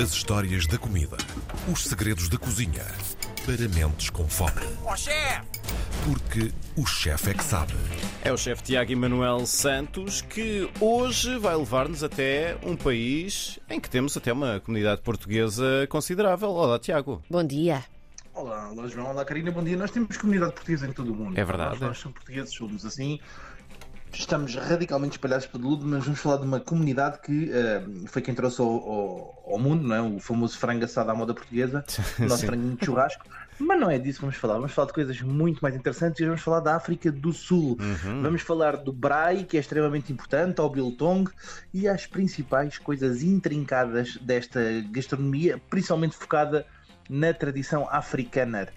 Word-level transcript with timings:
As 0.00 0.12
histórias 0.12 0.66
da 0.66 0.78
comida. 0.78 1.18
Os 1.70 1.84
segredos 1.84 2.26
da 2.30 2.38
cozinha. 2.38 2.86
Para 3.44 3.68
mentes 3.68 4.08
com 4.08 4.26
fome. 4.26 4.62
Ó 4.86 4.96
chefe! 4.96 5.46
Porque 6.06 6.50
o 6.74 6.86
chefe 6.86 7.32
é 7.32 7.34
que 7.34 7.44
sabe. 7.44 7.74
É 8.24 8.32
o 8.32 8.36
chefe 8.38 8.62
Tiago 8.62 8.90
Emanuel 8.90 9.44
Santos 9.44 10.22
que 10.22 10.70
hoje 10.80 11.36
vai 11.38 11.54
levar-nos 11.54 12.02
até 12.02 12.56
um 12.62 12.76
país 12.76 13.58
em 13.68 13.78
que 13.78 13.90
temos 13.90 14.16
até 14.16 14.32
uma 14.32 14.58
comunidade 14.60 15.02
portuguesa 15.02 15.86
considerável. 15.90 16.48
Olá, 16.48 16.78
Tiago. 16.78 17.22
Bom 17.28 17.44
dia. 17.44 17.84
Olá, 18.32 18.70
olá 18.70 18.88
João, 18.88 19.10
olá 19.10 19.22
Karina, 19.22 19.50
bom 19.50 19.62
dia. 19.62 19.76
Nós 19.76 19.90
temos 19.90 20.16
comunidade 20.16 20.52
portuguesa 20.52 20.86
em 20.86 20.92
todo 20.92 21.12
o 21.12 21.14
mundo. 21.14 21.38
É 21.38 21.44
verdade. 21.44 21.72
Nós, 21.72 21.80
nós 21.80 21.98
somos 21.98 22.16
portugueses, 22.16 22.54
somos 22.54 22.86
assim. 22.86 23.20
Estamos 24.12 24.54
radicalmente 24.56 25.12
espalhados 25.16 25.46
pelo 25.46 25.64
mundo, 25.70 25.86
mas 25.86 26.04
vamos 26.04 26.18
falar 26.20 26.36
de 26.38 26.44
uma 26.44 26.60
comunidade 26.60 27.20
que 27.20 27.50
eh, 27.52 27.82
foi 28.06 28.20
quem 28.20 28.34
trouxe 28.34 28.60
ao, 28.60 28.68
ao- 28.68 29.42
ao 29.52 29.58
mundo, 29.58 29.86
não 29.86 29.94
é? 29.94 30.00
o 30.02 30.18
famoso 30.18 30.58
frango 30.58 30.84
assado 30.84 31.10
à 31.10 31.14
moda 31.14 31.32
portuguesa, 31.32 31.84
o 32.18 32.24
nosso 32.24 32.44
franguinho 32.46 32.76
de 32.76 32.84
churrasco. 32.84 33.24
Mas 33.58 33.78
não 33.78 33.90
é 33.90 33.98
disso 33.98 34.18
que 34.18 34.22
vamos 34.24 34.36
falar. 34.36 34.54
Vamos 34.54 34.72
falar 34.72 34.86
de 34.88 34.94
coisas 34.94 35.20
muito 35.20 35.60
mais 35.60 35.74
interessantes 35.76 36.18
e 36.20 36.24
vamos 36.24 36.40
falar 36.40 36.60
da 36.60 36.74
África 36.76 37.12
do 37.12 37.32
Sul. 37.32 37.76
Uhum. 37.80 38.22
Vamos 38.22 38.42
falar 38.42 38.76
do 38.78 38.92
Brai, 38.92 39.44
que 39.44 39.56
é 39.56 39.60
extremamente 39.60 40.12
importante, 40.12 40.60
ao 40.60 40.70
Biltong 40.70 41.30
e 41.72 41.86
às 41.86 42.06
principais 42.06 42.78
coisas 42.78 43.22
intrincadas 43.22 44.16
desta 44.22 44.60
gastronomia, 44.90 45.60
principalmente 45.68 46.16
focada 46.16 46.66
na 47.08 47.34
tradição 47.34 47.86
africana. 47.90 48.68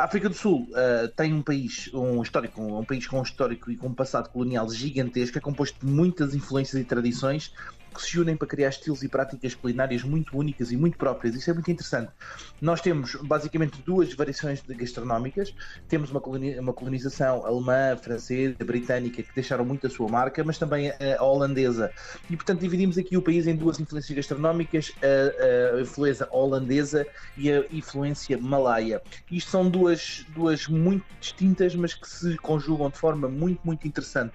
A 0.00 0.04
África 0.04 0.30
do 0.30 0.34
Sul 0.34 0.66
eh, 0.74 1.12
tem 1.14 1.34
um 1.34 1.42
país, 1.42 1.90
um 1.92 2.22
histórico, 2.22 2.62
um 2.62 2.82
país 2.86 3.06
com 3.06 3.18
um 3.18 3.22
histórico 3.22 3.70
e 3.70 3.76
com 3.76 3.88
um 3.88 3.94
passado 3.94 4.30
colonial 4.30 4.66
gigantesco, 4.70 5.36
é 5.36 5.42
composto 5.42 5.78
de 5.84 5.92
muitas 5.92 6.34
influências 6.34 6.80
e 6.80 6.86
tradições 6.86 7.52
que 7.94 8.02
se 8.02 8.18
unem 8.18 8.36
para 8.36 8.48
criar 8.48 8.68
estilos 8.68 9.02
e 9.02 9.08
práticas 9.08 9.54
culinárias 9.54 10.02
muito 10.02 10.36
únicas 10.36 10.72
e 10.72 10.76
muito 10.76 10.96
próprias. 10.96 11.34
Isso 11.34 11.50
é 11.50 11.54
muito 11.54 11.70
interessante. 11.70 12.12
Nós 12.60 12.80
temos 12.80 13.14
basicamente 13.22 13.82
duas 13.82 14.14
variações 14.14 14.62
gastronómicas. 14.66 15.54
Temos 15.88 16.10
uma, 16.10 16.20
uma 16.60 16.72
colonização 16.72 17.44
alemã, 17.44 17.96
francesa, 17.96 18.56
britânica 18.64 19.22
que 19.22 19.34
deixaram 19.34 19.64
muito 19.64 19.86
a 19.86 19.90
sua 19.90 20.08
marca, 20.08 20.42
mas 20.44 20.58
também 20.58 20.90
a, 20.90 20.96
a 21.18 21.24
holandesa. 21.24 21.92
E 22.28 22.36
portanto 22.36 22.60
dividimos 22.60 22.96
aqui 22.98 23.16
o 23.16 23.22
país 23.22 23.46
em 23.46 23.56
duas 23.56 23.80
influências 23.80 24.14
gastronómicas, 24.14 24.92
a, 25.02 25.76
a 25.76 25.80
influência 25.80 26.28
holandesa 26.30 27.06
e 27.36 27.50
a 27.50 27.64
influência 27.70 28.38
malaia. 28.38 29.02
Isto 29.30 29.50
são 29.50 29.68
duas, 29.68 30.24
duas 30.28 30.66
muito 30.66 31.04
distintas, 31.20 31.74
mas 31.74 31.94
que 31.94 32.08
se 32.08 32.36
conjugam 32.36 32.90
de 32.90 32.98
forma 32.98 33.28
muito, 33.28 33.60
muito 33.64 33.86
interessante. 33.86 34.34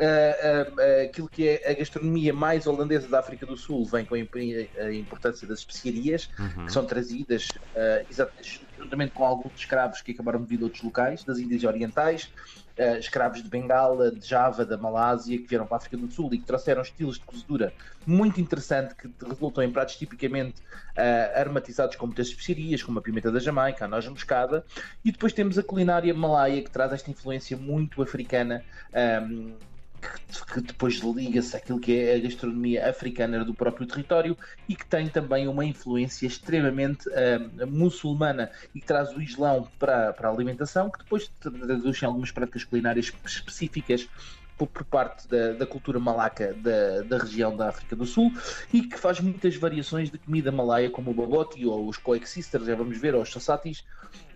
Uh, 0.00 0.70
uh, 0.72 0.72
uh, 0.80 1.04
aquilo 1.04 1.28
que 1.28 1.46
é 1.46 1.70
a 1.70 1.74
gastronomia 1.74 2.32
mais 2.32 2.66
holandesa 2.66 3.06
da 3.06 3.20
África 3.20 3.44
do 3.44 3.54
Sul 3.54 3.84
vem 3.84 4.06
com 4.06 4.14
a 4.14 4.18
imp- 4.18 4.34
a 4.78 4.94
importância 4.94 5.46
das 5.46 5.58
especiarias 5.58 6.26
Uhum. 6.38 6.64
que 6.64 6.72
são 6.72 6.86
trazidas 6.86 7.58
uh, 7.74 8.06
exatamente, 8.08 8.66
juntamente 8.78 9.12
com 9.12 9.24
alguns 9.26 9.52
escravos 9.58 10.00
que 10.00 10.12
acabaram 10.12 10.40
de 10.42 10.48
vir 10.48 10.56
de 10.56 10.64
outros 10.64 10.82
locais, 10.82 11.22
das 11.22 11.38
Índias 11.38 11.64
Orientais, 11.64 12.32
uh, 12.78 12.96
escravos 12.98 13.42
de 13.42 13.48
Bengala, 13.50 14.10
de 14.10 14.26
Java, 14.26 14.64
da 14.64 14.78
Malásia, 14.78 15.38
que 15.38 15.46
vieram 15.46 15.66
para 15.66 15.76
a 15.76 15.78
África 15.80 15.98
do 15.98 16.10
Sul 16.10 16.32
e 16.32 16.38
que 16.38 16.46
trouxeram 16.46 16.80
estilos 16.80 17.18
de 17.18 17.24
cozedura 17.26 17.74
muito 18.04 18.40
interessante 18.40 18.94
que 18.96 19.12
resultam 19.26 19.62
em 19.62 19.70
pratos 19.70 19.96
tipicamente 19.96 20.60
uh, 20.96 21.38
aromatizados 21.38 21.96
com 21.96 22.06
muitas 22.06 22.28
especiarias, 22.28 22.82
como 22.82 22.98
a 22.98 23.02
pimenta 23.02 23.30
da 23.30 23.38
Jamaica, 23.38 23.84
a 23.84 23.88
noz 23.88 24.06
moscada, 24.08 24.64
e 25.04 25.12
depois 25.12 25.32
temos 25.34 25.58
a 25.58 25.62
culinária 25.62 26.14
malaia 26.14 26.62
que 26.64 26.70
traz 26.70 26.92
esta 26.92 27.10
influência 27.10 27.56
muito 27.56 28.00
africana. 28.02 28.64
Um, 28.94 29.58
que- 30.00 30.60
depois 30.62 30.94
liga-se 30.96 31.56
àquilo 31.56 31.80
que 31.80 31.92
é 31.98 32.14
a 32.16 32.20
gastronomia 32.20 32.88
africana 32.88 33.44
do 33.44 33.54
próprio 33.54 33.86
território 33.86 34.36
e 34.68 34.76
que 34.76 34.86
tem 34.88 35.10
também 35.10 35.48
uma 35.48 35.64
influência 35.64 36.26
extremamente 36.26 37.08
ah, 37.12 37.66
muçulmana 37.66 38.50
e 38.74 38.80
que 38.80 38.86
traz 38.86 39.12
o 39.14 39.20
Islão 39.20 39.70
para, 39.78 40.12
para 40.12 40.28
a 40.28 40.32
alimentação, 40.32 40.90
que 40.90 40.98
depois 40.98 41.28
traduz 41.38 42.02
em 42.02 42.06
algumas 42.06 42.32
práticas 42.32 42.64
culinárias 42.64 43.12
específicas 43.26 44.08
por, 44.56 44.68
parte 44.84 45.26
da, 45.28 45.54
da 45.54 45.66
cultura 45.66 45.98
malaca 45.98 46.52
da, 46.54 47.02
da 47.02 47.18
região 47.18 47.56
da 47.56 47.68
África 47.70 47.96
do 47.96 48.04
Sul 48.04 48.32
e 48.72 48.82
que 48.82 48.98
faz 48.98 49.18
muitas 49.20 49.56
variações 49.56 50.10
de 50.10 50.18
comida 50.18 50.52
malaia, 50.52 50.90
como 50.90 51.10
o 51.10 51.14
baboti 51.14 51.64
ou 51.64 51.88
os 51.88 51.96
coexisters, 51.96 52.66
já 52.66 52.74
vamos 52.76 52.98
ver, 53.00 53.14
ou 53.14 53.22
os 53.22 53.32
sassatis, 53.32 53.84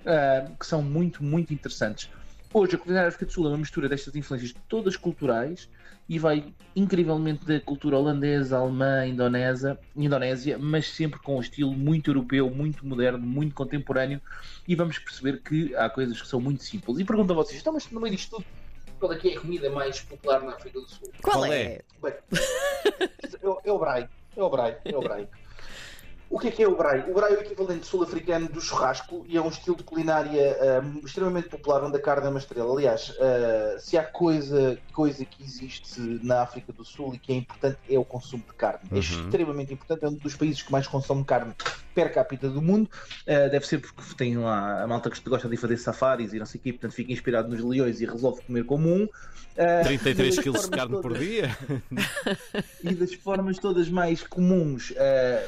ah, 0.07 0.55
que 0.59 0.67
são 0.67 0.83
muito, 0.83 1.23
muito 1.23 1.53
interessantes. 1.53 2.09
Hoje, 2.57 2.77
a 2.77 2.79
culinária 2.79 3.09
África 3.09 3.27
do 3.27 3.33
Sul 3.33 3.47
é 3.47 3.49
uma 3.49 3.59
mistura 3.59 3.89
destas 3.89 4.15
influências 4.15 4.55
todas 4.69 4.97
culturais 4.97 5.69
e 6.09 6.21
vai 6.21 6.55
incrivelmente 6.77 7.45
da 7.45 7.59
cultura 7.59 7.99
holandesa, 7.99 8.57
alemã, 8.59 9.05
indonésia, 9.05 9.77
indonésia, 9.97 10.57
mas 10.57 10.87
sempre 10.89 11.19
com 11.19 11.37
um 11.37 11.41
estilo 11.41 11.73
muito 11.73 12.11
europeu, 12.11 12.49
muito 12.49 12.87
moderno, 12.87 13.19
muito 13.27 13.57
contemporâneo. 13.57 14.21
E 14.69 14.77
vamos 14.77 15.01
perceber 15.01 15.43
que 15.43 15.75
há 15.75 15.91
coisas 15.91 16.21
que 16.23 16.29
são 16.29 16.41
muito 16.41 16.63
simples. 16.63 17.01
E 17.01 17.05
pergunto 17.05 17.33
a 17.33 17.37
vocês, 17.37 17.61
então, 17.61 17.73
mas 17.73 17.91
no 17.91 18.01
meio 18.01 18.15
disto 18.15 18.37
tudo, 18.37 18.45
qual 19.01 19.13
é 19.13 19.17
que 19.19 19.31
é 19.31 19.37
a 19.37 19.41
comida 19.41 19.69
mais 19.71 20.01
popular 20.01 20.41
na 20.43 20.53
África 20.53 20.79
do 20.79 20.89
Sul? 20.89 21.11
Qual, 21.21 21.39
Qual 21.41 21.45
é? 21.47 21.63
é? 21.63 21.83
Bem, 22.01 22.13
é, 23.43 23.49
o- 23.49 23.61
é 23.65 23.73
o 23.73 23.79
Brai, 23.81 24.09
é 24.37 24.43
o 24.43 24.49
Brai, 24.49 24.77
é 24.85 24.97
o 24.97 25.01
Brai. 25.01 25.29
O 26.31 26.39
que 26.39 26.49
é 26.49 26.51
que 26.51 26.63
é 26.63 26.69
o 26.69 26.75
Brai? 26.77 27.09
O 27.09 27.15
Brai 27.15 27.33
é 27.35 27.37
o 27.37 27.41
equivalente 27.43 27.87
sul-africano 27.87 28.49
do 28.49 28.61
churrasco 28.61 29.25
e 29.29 29.37
é 29.37 29.41
um 29.43 29.49
estilo 29.49 29.77
de 29.77 29.85
culinária 29.85 30.57
ah, 30.61 30.83
extremamente 31.07 31.49
popular 31.49 31.85
onde 31.85 31.97
a 31.97 32.01
carne 32.01 32.27
é 32.27 32.31
uma 32.31 32.39
estrela. 32.39 32.73
Aliás, 32.73 33.15
ah, 33.21 33.77
se 33.79 33.97
há 33.97 34.03
coisa, 34.03 34.77
coisa 34.93 35.25
que 35.25 35.45
existe 35.45 36.01
na 36.25 36.43
África 36.43 36.73
do 36.73 36.85
Sul 36.85 37.15
e 37.15 37.19
que 37.19 37.33
é 37.33 37.37
importante 37.37 37.79
é 37.89 37.99
o 37.99 38.05
consumo 38.05 38.43
de 38.49 38.55
carne. 38.55 38.81
É 38.91 38.95
Uhum. 38.95 39.01
extremamente 39.01 39.73
importante, 39.73 40.05
é 40.05 40.09
um 40.09 40.15
dos 40.15 40.35
países 40.35 40.61
que 40.63 40.73
mais 40.73 40.89
consome 40.89 41.25
carne 41.25 41.55
per 41.95 42.13
capita 42.13 42.49
do 42.49 42.61
mundo. 42.61 42.91
Ah, 43.29 43.47
deve 43.49 43.67
ser 43.67 43.79
porque 43.81 44.03
tem 44.17 44.37
lá 44.37 44.83
a 44.83 44.87
malta 44.89 45.11
que 45.11 45.21
gosta 45.29 45.49
de 45.49 45.57
fazer 45.57 45.77
safaris 45.77 46.33
e 46.33 46.39
não 46.41 46.47
sei 46.47 46.59
o 46.59 46.63
quê, 46.65 46.73
portanto 46.73 46.93
fica 46.95 47.13
inspirado 47.13 47.49
nos 47.49 47.63
leões 47.63 48.01
e 48.01 48.07
resolve 48.07 48.43
comer 48.43 48.65
como 48.65 48.89
um. 48.89 49.09
Ah, 49.57 49.83
33 49.87 50.35
das 50.35 50.43
quilos 50.43 50.65
de 50.65 50.71
carne 50.71 50.95
por 51.01 51.03
todas- 51.13 51.19
dia? 51.21 51.57
e 52.83 52.95
das 52.95 53.15
formas 53.15 53.57
todas 53.59 53.89
mais 53.89 54.23
comuns, 54.27 54.93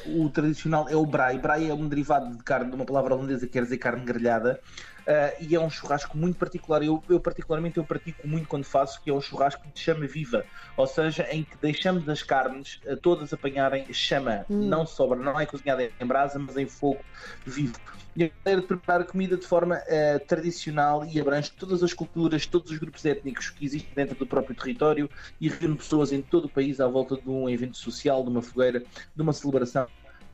o 0.06 0.28
tradicional 0.30 0.65
é 0.88 0.96
o 0.96 1.06
braai. 1.06 1.38
Braai 1.38 1.68
é 1.68 1.74
um 1.74 1.88
derivado 1.88 2.36
de 2.36 2.42
carne, 2.44 2.70
de 2.70 2.76
uma 2.76 2.86
palavra 2.86 3.14
holandesa 3.14 3.46
que 3.46 3.52
quer 3.52 3.62
dizer 3.62 3.78
carne 3.78 4.04
grelhada. 4.04 4.60
eh, 5.06 5.36
e 5.40 5.54
é 5.54 5.60
um 5.60 5.70
churrasco 5.70 6.16
muito 6.18 6.36
particular. 6.38 6.82
Eu, 6.82 7.04
eu, 7.08 7.20
particularmente 7.20 7.78
eu 7.78 7.86
pratico 7.86 8.26
muito 8.26 8.48
quando 8.48 8.64
faço, 8.64 9.00
que 9.02 9.10
é 9.10 9.12
um 9.14 9.20
churrasco 9.20 9.70
de 9.72 9.78
chama 9.80 10.06
viva, 10.06 10.46
ou 10.76 10.86
seja, 10.86 11.24
em 11.30 11.44
que 11.44 11.56
deixamos 11.58 12.08
as 12.08 12.22
carnes 12.22 12.80
eh, 12.84 12.96
todas 12.96 13.32
apanharem 13.32 13.86
chama, 13.92 14.46
não 14.58 14.84
sobra, 14.86 15.18
não 15.20 15.38
é 15.38 15.46
cozinhada 15.46 15.82
em 16.00 16.06
brasa, 16.06 16.38
mas 16.38 16.56
em 16.56 16.68
fogo 16.68 17.06
vivo. 17.44 17.80
E 18.14 18.24
a 18.24 18.30
maneira 18.44 18.62
de 18.62 18.66
preparar 18.68 19.02
a 19.02 19.04
comida 19.06 19.36
de 19.36 19.46
forma 19.46 19.76
eh, 19.86 20.18
tradicional 20.20 21.04
e 21.04 21.20
abrange 21.20 21.52
todas 21.56 21.82
as 21.82 21.92
culturas, 21.94 22.46
todos 22.46 22.70
os 22.70 22.78
grupos 22.78 23.04
étnicos 23.04 23.50
que 23.50 23.64
existem 23.64 23.92
dentro 23.94 24.16
do 24.16 24.26
próprio 24.26 24.56
território 24.56 25.10
e 25.40 25.48
reúne 25.48 25.76
pessoas 25.76 26.12
em 26.12 26.22
todo 26.22 26.46
o 26.46 26.50
país 26.52 26.80
à 26.80 26.88
volta 26.88 27.16
de 27.20 27.28
um 27.28 27.48
evento 27.48 27.76
social, 27.76 28.22
de 28.24 28.30
uma 28.30 28.42
fogueira, 28.42 28.80
de 29.14 29.22
uma 29.22 29.32
celebração 29.32 29.88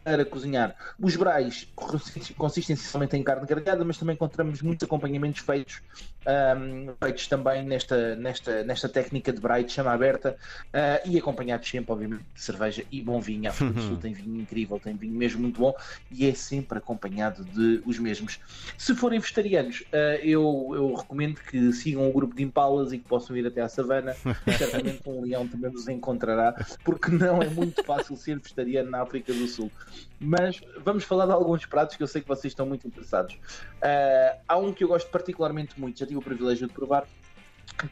para 0.04 0.24
cozinhar. 0.24 0.74
Os 0.98 1.16
brais 1.16 1.68
consistem- 1.74 2.36
essencialmente 2.74 3.16
em 3.16 3.22
carne 3.22 3.46
grelhada, 3.46 3.84
mas 3.84 3.98
também 3.98 4.14
encontramos 4.14 4.60
muitos 4.62 4.84
acompanhamentos 4.84 5.40
feitos, 5.42 5.80
ahm, 6.26 6.94
feitos 7.00 7.26
também 7.26 7.64
nesta, 7.64 8.16
nesta, 8.16 8.62
nesta 8.64 8.88
técnica 8.88 9.32
de 9.32 9.40
braai 9.40 9.64
de 9.64 9.72
chama 9.72 9.92
aberta 9.92 10.36
ah, 10.72 11.00
e 11.04 11.18
acompanhados 11.18 11.68
sempre, 11.68 11.92
obviamente, 11.92 12.24
de 12.34 12.40
cerveja 12.40 12.84
e 12.90 13.02
bom 13.02 13.20
vinho. 13.20 13.46
A 13.46 13.50
África 13.50 13.72
do 13.72 13.82
Sul 13.82 13.96
tem 14.02 14.12
vinho 14.12 14.40
incrível, 14.40 14.78
tem 14.78 14.94
vinho 14.94 15.14
mesmo 15.14 15.42
muito 15.42 15.60
bom 15.60 15.74
e 16.10 16.26
é 16.26 16.34
sempre 16.34 16.78
acompanhado 16.78 17.44
de 17.44 17.82
os 17.86 17.98
mesmos. 17.98 18.38
Se 18.78 18.94
forem 18.94 19.18
vegetarianos, 19.18 19.84
ah, 19.92 20.16
eu, 20.22 20.70
eu 20.74 20.94
recomendo 20.94 21.40
que 21.40 21.72
sigam 21.72 22.08
o 22.08 22.12
grupo 22.12 22.34
de 22.34 22.42
impalas 22.42 22.92
e 22.92 22.98
que 22.98 23.08
possam 23.08 23.36
ir 23.36 23.46
até 23.46 23.60
à 23.60 23.68
savana. 23.68 24.14
Certamente 24.58 25.02
um 25.06 25.22
leão 25.22 25.46
também 25.46 25.70
vos 25.70 25.88
encontrará, 25.88 26.54
porque 26.84 27.10
não 27.10 27.42
é 27.42 27.48
muito 27.48 27.82
fácil 27.84 28.16
ser 28.16 28.38
vegetariano 28.38 28.90
na 28.90 29.02
África 29.02 29.32
do 29.32 29.46
Sul. 29.46 29.70
Mas 30.20 30.60
vamos 30.84 31.04
falar 31.04 31.26
de 31.26 31.32
alguns 31.32 31.66
pratos 31.66 31.96
que 31.96 32.02
eu 32.02 32.06
sei 32.06 32.22
que 32.22 32.28
vocês 32.28 32.52
estão 32.52 32.64
muito 32.64 32.86
interessados. 32.86 33.36
Ah, 33.80 34.36
há 34.46 34.56
um 34.56 34.72
que 34.72 34.84
eu 34.84 34.88
gosto 34.88 35.10
particularmente 35.10 35.78
muito, 35.80 35.98
já 35.98 36.06
tive 36.12 36.18
o 36.18 36.22
privilégio 36.22 36.68
de 36.68 36.72
provar, 36.72 37.06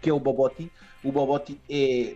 que 0.00 0.10
é 0.10 0.12
o 0.12 0.20
boboti. 0.20 0.70
O 1.02 1.10
boboti 1.10 1.60
é 1.68 2.14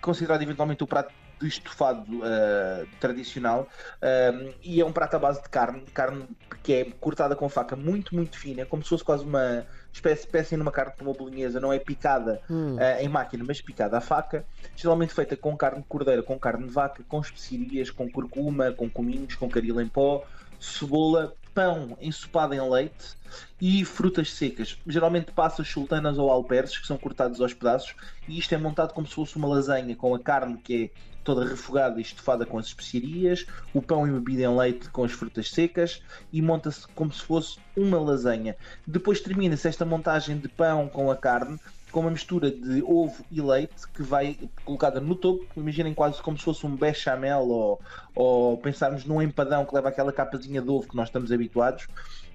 considerado 0.00 0.42
eventualmente 0.42 0.82
o 0.82 0.86
prato 0.86 1.14
do 1.38 1.46
estofado 1.46 2.04
ah, 2.22 2.84
tradicional 3.00 3.68
ah, 4.00 4.52
e 4.62 4.80
é 4.80 4.84
um 4.84 4.92
prato 4.92 5.16
à 5.16 5.18
base 5.18 5.42
de 5.42 5.48
carne, 5.48 5.82
carne 5.92 6.28
que 6.62 6.72
é 6.72 6.84
cortada 7.00 7.34
com 7.36 7.48
faca 7.48 7.76
muito, 7.76 8.14
muito 8.14 8.38
fina, 8.38 8.64
como 8.64 8.82
se 8.82 8.88
fosse 8.88 9.04
quase 9.04 9.24
uma 9.24 9.66
espécie, 9.92 10.22
espécie 10.22 10.56
numa 10.56 10.72
carne 10.72 10.92
como 10.98 11.10
uma 11.10 11.16
bolonhesa, 11.16 11.60
não 11.60 11.72
é 11.72 11.78
picada 11.78 12.40
Hum. 12.50 12.76
ah, 12.78 13.02
em 13.02 13.08
máquina, 13.08 13.44
mas 13.46 13.60
picada 13.60 13.98
à 13.98 14.00
faca, 14.00 14.44
geralmente 14.76 15.14
feita 15.14 15.36
com 15.36 15.56
carne 15.56 15.82
de 15.82 15.88
cordeira, 15.88 16.22
com 16.22 16.38
carne 16.38 16.66
de 16.66 16.72
vaca, 16.72 17.02
com 17.08 17.20
especiarias, 17.20 17.90
com 17.90 18.10
curcuma, 18.10 18.72
com 18.72 18.88
cominhos, 18.88 19.34
com 19.34 19.48
caril 19.48 19.80
em 19.80 19.88
pó, 19.88 20.24
cebola 20.60 21.34
pão 21.54 21.96
ensopado 22.00 22.52
em 22.52 22.70
leite 22.70 23.16
e 23.60 23.84
frutas 23.84 24.32
secas, 24.32 24.78
geralmente 24.86 25.32
passas 25.32 25.68
sultanas 25.68 26.18
ou 26.18 26.30
alperces 26.30 26.78
que 26.78 26.86
são 26.86 26.98
cortados 26.98 27.40
aos 27.40 27.54
pedaços 27.54 27.94
e 28.28 28.38
isto 28.38 28.54
é 28.54 28.58
montado 28.58 28.92
como 28.92 29.06
se 29.06 29.14
fosse 29.14 29.36
uma 29.36 29.48
lasanha 29.48 29.94
com 29.94 30.14
a 30.14 30.18
carne 30.18 30.58
que 30.58 30.84
é 30.84 31.14
toda 31.24 31.48
refogada 31.48 31.98
e 31.98 32.02
estufada 32.02 32.44
com 32.44 32.58
as 32.58 32.66
especiarias, 32.66 33.46
o 33.72 33.80
pão 33.80 34.06
embebido 34.06 34.42
em 34.42 34.56
leite 34.56 34.90
com 34.90 35.04
as 35.04 35.12
frutas 35.12 35.50
secas 35.50 36.02
e 36.30 36.42
monta-se 36.42 36.86
como 36.88 37.12
se 37.12 37.22
fosse 37.22 37.58
uma 37.74 37.98
lasanha. 37.98 38.54
Depois 38.86 39.20
termina-se 39.20 39.66
esta 39.66 39.86
montagem 39.86 40.36
de 40.36 40.48
pão 40.48 40.86
com 40.86 41.10
a 41.10 41.16
carne 41.16 41.58
com 41.94 42.00
uma 42.00 42.10
mistura 42.10 42.50
de 42.50 42.82
ovo 42.82 43.24
e 43.30 43.40
leite 43.40 43.88
que 43.94 44.02
vai 44.02 44.36
colocada 44.64 45.00
no 45.00 45.14
topo. 45.14 45.46
Imaginem 45.56 45.94
quase 45.94 46.20
como 46.20 46.36
se 46.36 46.42
fosse 46.42 46.66
um 46.66 46.74
bechamel 46.74 47.42
ou, 47.48 47.80
ou 48.16 48.58
pensarmos 48.58 49.04
num 49.04 49.22
empadão 49.22 49.64
que 49.64 49.72
leva 49.72 49.90
aquela 49.90 50.12
capazinha 50.12 50.60
de 50.60 50.68
ovo 50.68 50.88
que 50.88 50.96
nós 50.96 51.06
estamos 51.06 51.30
habituados 51.30 51.86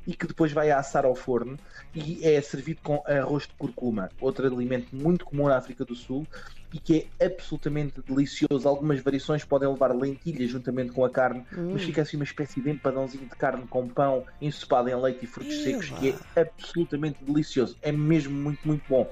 e 0.10 0.16
que 0.16 0.26
depois 0.26 0.52
vai 0.52 0.72
assar 0.72 1.06
ao 1.06 1.14
forno 1.14 1.56
e 1.94 2.20
é 2.24 2.42
servido 2.42 2.82
com 2.82 3.04
arroz 3.06 3.44
de 3.44 3.54
curcuma, 3.54 4.10
outro 4.20 4.48
alimento 4.48 4.96
muito 4.96 5.24
comum 5.24 5.48
na 5.48 5.56
África 5.56 5.86
do 5.86 5.94
Sul 5.94 6.26
e 6.74 6.80
que 6.80 7.08
é 7.20 7.26
absolutamente 7.26 8.02
delicioso. 8.08 8.68
Algumas 8.68 9.02
variações 9.02 9.44
podem 9.44 9.70
levar 9.70 9.96
lentilha 9.96 10.48
juntamente 10.48 10.92
com 10.92 11.04
a 11.04 11.10
carne, 11.10 11.44
hum. 11.56 11.72
mas 11.74 11.84
fica 11.84 12.02
assim 12.02 12.18
uma 12.18 12.24
espécie 12.24 12.62
de 12.62 12.70
empadãozinho 12.70 13.26
de 13.26 13.36
carne 13.36 13.66
com 13.68 13.88
pão 13.88 14.26
ensopado 14.42 14.90
em 14.90 14.96
leite 14.96 15.24
e 15.24 15.28
frutos 15.28 15.64
secos, 15.64 15.90
que 15.92 16.16
é 16.36 16.42
absolutamente 16.42 17.24
delicioso. 17.24 17.76
É 17.82 17.92
mesmo 17.92 18.36
muito, 18.36 18.68
muito 18.68 18.84
bom. 18.88 19.04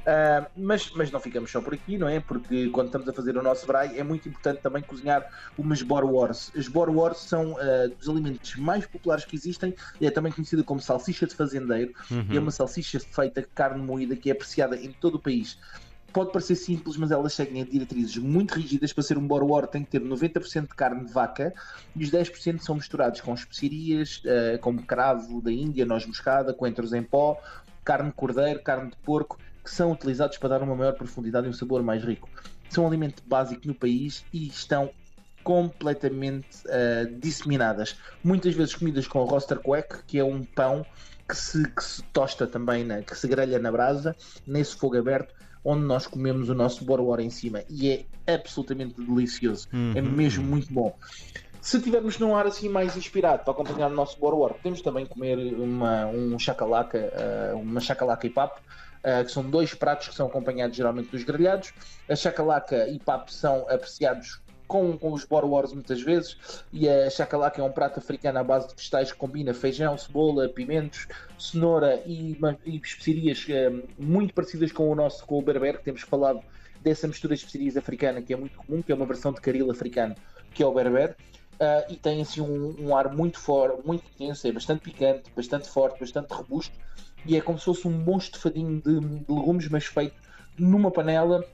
Uh, 0.00 0.46
mas, 0.56 0.90
mas 0.94 1.10
não 1.10 1.20
ficamos 1.20 1.50
só 1.50 1.60
por 1.60 1.74
aqui, 1.74 1.98
não 1.98 2.08
é? 2.08 2.20
Porque 2.20 2.68
quando 2.70 2.86
estamos 2.86 3.08
a 3.08 3.12
fazer 3.12 3.36
o 3.36 3.42
nosso 3.42 3.66
braai 3.66 3.98
é 3.98 4.02
muito 4.02 4.28
importante 4.28 4.60
também 4.60 4.82
cozinhar 4.82 5.26
umas 5.58 5.82
borwars. 5.82 6.50
As 6.56 6.68
borwars 6.68 7.18
são 7.18 7.52
uh, 7.52 7.88
dos 7.98 8.08
alimentos 8.08 8.56
mais 8.56 8.86
populares 8.86 9.24
que 9.24 9.36
existem 9.36 9.74
e 10.00 10.06
é 10.06 10.10
também 10.10 10.32
conhecida 10.40 10.62
como 10.64 10.80
salsicha 10.80 11.26
de 11.26 11.34
fazendeiro. 11.34 11.92
Uhum. 12.10 12.26
E 12.30 12.36
é 12.36 12.40
uma 12.40 12.50
salsicha 12.50 12.98
feita 12.98 13.42
de 13.42 13.48
carne 13.48 13.82
moída 13.82 14.16
que 14.16 14.30
é 14.30 14.32
apreciada 14.32 14.76
em 14.76 14.92
todo 14.92 15.16
o 15.16 15.18
país 15.18 15.58
pode 16.10 16.32
parecer 16.32 16.56
simples, 16.56 16.96
mas 16.96 17.10
elas 17.10 17.32
seguem 17.32 17.64
diretrizes 17.64 18.16
muito 18.16 18.54
rígidas. 18.54 18.92
Para 18.92 19.02
ser 19.02 19.18
um 19.18 19.26
borowar 19.26 19.66
tem 19.66 19.84
que 19.84 19.90
ter 19.90 20.00
90% 20.00 20.62
de 20.62 20.74
carne 20.74 21.04
de 21.04 21.12
vaca 21.12 21.54
e 21.96 22.04
os 22.04 22.10
10% 22.10 22.60
são 22.60 22.74
misturados 22.74 23.20
com 23.20 23.32
especiarias, 23.32 24.22
uh, 24.24 24.58
como 24.60 24.82
cravo 24.82 25.40
da 25.40 25.50
Índia, 25.50 25.86
noz 25.86 26.04
moscada, 26.06 26.52
coentros 26.52 26.92
em 26.92 27.02
pó, 27.02 27.40
carne 27.84 28.10
de 28.10 28.14
cordeiro, 28.14 28.60
carne 28.62 28.90
de 28.90 28.96
porco, 28.98 29.38
que 29.64 29.70
são 29.70 29.92
utilizados 29.92 30.36
para 30.38 30.50
dar 30.50 30.62
uma 30.62 30.74
maior 30.74 30.92
profundidade 30.94 31.46
e 31.46 31.50
um 31.50 31.54
sabor 31.54 31.82
mais 31.82 32.02
rico. 32.02 32.28
São 32.68 32.84
um 32.84 32.86
alimento 32.86 33.22
básico 33.26 33.66
no 33.66 33.74
país 33.74 34.24
e 34.32 34.46
estão 34.46 34.90
completamente 35.42 36.58
uh, 36.66 37.18
disseminadas. 37.18 37.96
Muitas 38.22 38.54
vezes 38.54 38.74
comidas 38.74 39.06
com 39.06 39.24
roster 39.24 39.58
quack, 39.58 40.04
que 40.06 40.18
é 40.18 40.24
um 40.24 40.44
pão 40.44 40.84
que 41.28 41.36
se, 41.36 41.68
que 41.70 41.84
se 41.84 42.02
tosta 42.04 42.46
também, 42.46 42.84
né, 42.84 43.02
que 43.02 43.16
se 43.16 43.28
grelha 43.28 43.58
na 43.58 43.70
brasa, 43.70 44.16
nesse 44.46 44.76
fogo 44.76 44.98
aberto 44.98 45.32
onde 45.64 45.82
nós 45.84 46.06
comemos 46.06 46.48
o 46.48 46.54
nosso 46.54 46.84
borowar 46.84 47.20
em 47.20 47.30
cima 47.30 47.62
e 47.68 47.90
é 48.26 48.34
absolutamente 48.34 48.94
delicioso, 49.00 49.68
uhum. 49.72 49.92
é 49.94 50.00
mesmo 50.00 50.44
muito 50.44 50.72
bom. 50.72 50.96
Se 51.60 51.80
tivermos 51.80 52.18
num 52.18 52.34
ar 52.34 52.46
assim 52.46 52.68
mais 52.68 52.96
inspirado 52.96 53.44
para 53.44 53.52
acompanhar 53.52 53.90
o 53.90 53.94
nosso 53.94 54.18
borowar, 54.18 54.54
podemos 54.54 54.80
também 54.80 55.04
comer 55.04 55.36
uma, 55.54 56.06
um 56.06 56.38
chacalaca, 56.38 57.12
uh, 57.52 57.58
uma 57.58 57.80
chacalaca 57.80 58.26
e 58.26 58.30
papo, 58.30 58.60
uh, 58.60 59.24
que 59.24 59.30
são 59.30 59.42
dois 59.42 59.74
pratos 59.74 60.08
que 60.08 60.14
são 60.14 60.26
acompanhados 60.26 60.74
geralmente 60.74 61.10
dos 61.10 61.22
grelhados. 61.22 61.74
A 62.08 62.16
chacalaca 62.16 62.88
e 62.88 62.98
papo 62.98 63.30
são 63.30 63.66
apreciados 63.68 64.40
com, 64.70 64.96
com 64.96 65.12
os 65.12 65.24
borwars 65.24 65.72
muitas 65.72 66.00
vezes, 66.00 66.36
e 66.72 66.88
a 66.88 67.10
chacalaca 67.10 67.60
é 67.60 67.64
um 67.64 67.72
prato 67.72 67.98
africano 67.98 68.38
à 68.38 68.44
base 68.44 68.68
de 68.68 68.76
vegetais 68.76 69.10
que 69.10 69.18
combina 69.18 69.52
feijão, 69.52 69.98
cebola, 69.98 70.48
pimentos, 70.48 71.08
cenoura 71.36 72.00
e, 72.06 72.38
e 72.64 72.76
especiarias 72.76 73.44
é, 73.48 73.68
muito 73.98 74.32
parecidas 74.32 74.70
com 74.70 74.88
o 74.88 74.94
nosso, 74.94 75.26
com 75.26 75.40
o 75.40 75.42
berber, 75.42 75.78
que 75.78 75.84
temos 75.84 76.02
falado 76.02 76.40
dessa 76.80 77.08
mistura 77.08 77.34
de 77.34 77.40
especiarias 77.40 77.76
africana 77.76 78.22
que 78.22 78.32
é 78.32 78.36
muito 78.36 78.56
comum, 78.58 78.80
que 78.80 78.92
é 78.92 78.94
uma 78.94 79.06
versão 79.06 79.32
de 79.32 79.40
caril 79.40 79.68
africano, 79.72 80.14
que 80.54 80.62
é 80.62 80.66
o 80.66 80.72
berber. 80.72 81.16
Uh, 81.54 81.92
e 81.92 81.96
tem 81.96 82.22
assim 82.22 82.40
um, 82.40 82.76
um, 82.78 82.96
ar 82.96 83.12
muito 83.12 83.40
forte, 83.40 83.84
muito 83.84 84.04
intenso, 84.14 84.46
é 84.46 84.52
bastante 84.52 84.82
picante, 84.82 85.24
bastante 85.34 85.68
forte, 85.68 85.98
bastante 85.98 86.32
robusto 86.32 86.74
e 87.26 87.36
é 87.36 87.40
como 87.40 87.58
se 87.58 87.64
fosse 87.64 87.88
um 87.88 87.98
bom 87.98 88.18
estofadinho 88.18 88.80
de, 88.80 89.00
de 89.00 89.32
legumes, 89.32 89.68
mas 89.68 89.84
feito 89.84 90.14
numa 90.56 90.90
panela 90.90 91.44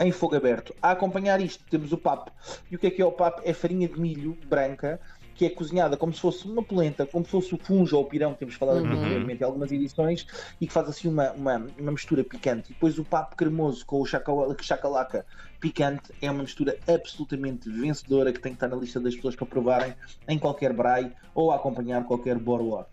em 0.00 0.12
fogo 0.12 0.36
aberto. 0.36 0.74
A 0.82 0.90
acompanhar 0.92 1.40
isto 1.40 1.64
temos 1.70 1.92
o 1.92 1.98
papo. 1.98 2.30
E 2.70 2.76
o 2.76 2.78
que 2.78 2.86
é 2.86 2.90
que 2.90 3.02
é 3.02 3.06
o 3.06 3.12
papo? 3.12 3.42
É 3.44 3.52
farinha 3.52 3.88
de 3.88 3.98
milho 3.98 4.36
branca 4.46 5.00
que 5.36 5.44
é 5.44 5.50
cozinhada 5.50 5.96
como 5.96 6.12
se 6.14 6.20
fosse 6.20 6.46
uma 6.46 6.62
polenta, 6.62 7.04
como 7.04 7.24
se 7.24 7.30
fosse 7.30 7.54
o 7.54 7.58
fungo 7.58 7.94
ou 7.94 8.02
o 8.02 8.06
pirão 8.06 8.32
que 8.32 8.38
temos 8.38 8.54
falado 8.54 8.78
uhum. 8.78 8.92
anteriormente 8.92 9.42
em 9.42 9.44
algumas 9.44 9.70
edições 9.70 10.26
e 10.60 10.66
que 10.66 10.72
faz 10.72 10.88
assim 10.88 11.08
uma, 11.08 11.30
uma, 11.32 11.66
uma 11.78 11.92
mistura 11.92 12.24
picante. 12.24 12.70
E 12.70 12.74
depois 12.74 12.98
o 12.98 13.04
papo 13.04 13.36
cremoso 13.36 13.84
com 13.84 14.00
o 14.00 14.06
chacalaca 14.06 15.26
picante 15.60 16.10
é 16.22 16.30
uma 16.30 16.42
mistura 16.42 16.78
absolutamente 16.88 17.70
vencedora 17.70 18.32
que 18.32 18.40
tem 18.40 18.52
que 18.52 18.56
estar 18.56 18.68
na 18.68 18.76
lista 18.76 18.98
das 18.98 19.14
pessoas 19.14 19.36
para 19.36 19.46
provarem 19.46 19.94
em 20.26 20.38
qualquer 20.38 20.72
braai 20.72 21.12
ou 21.34 21.52
a 21.52 21.56
acompanhar 21.56 22.04
qualquer 22.04 22.38
borwa. 22.38 22.88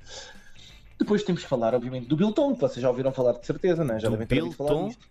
Depois 0.99 1.23
temos 1.23 1.43
que 1.43 1.49
falar, 1.49 1.73
obviamente, 1.73 2.07
do 2.07 2.15
biltong, 2.15 2.55
que 2.55 2.61
vocês 2.61 2.81
já 2.81 2.89
ouviram 2.89 3.11
falar 3.11 3.33
de 3.33 3.45
certeza, 3.45 3.83
não 3.83 3.95
é? 3.95 3.99
Já 3.99 4.07
do 4.09 4.11
devem 4.11 4.27
ter 4.27 4.41
ouvido 4.41 4.57
falar 4.57 4.87
disto. 4.87 5.07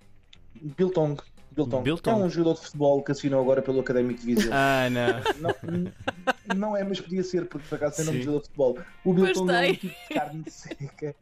Biltong. 0.55 1.21
Bilton. 1.55 1.83
Bilton. 1.83 2.11
É 2.11 2.15
um 2.15 2.31
jogador 2.31 2.55
de 2.55 2.61
futebol 2.65 3.03
que 3.03 3.13
assinou 3.13 3.41
agora 3.41 3.63
pelo 3.63 3.81
Académico 3.81 4.21
de 4.21 4.27
Viseu. 4.27 4.51
Ah, 4.53 4.89
não. 4.91 5.51
não. 5.51 5.93
Não 6.57 6.77
é, 6.77 6.83
mas 6.85 7.01
podia 7.01 7.23
ser, 7.23 7.47
porque 7.47 7.67
por 7.69 7.77
acaso 7.77 7.97
tem 7.97 8.05
nome 8.05 8.19
de 8.19 8.25
jogador 8.25 8.43
de 8.43 8.49
futebol. 8.49 8.79
O 9.05 9.13
Bilton 9.13 9.51
é 9.51 9.69
um 9.69 9.75
tipo 9.75 9.87
de 9.87 10.15
carne 10.15 10.45
seca. 10.51 11.17